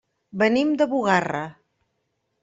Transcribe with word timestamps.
Venim 0.41 0.71
de 0.79 0.87
Bugarra. 0.93 1.41